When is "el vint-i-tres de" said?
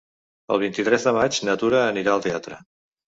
0.55-1.13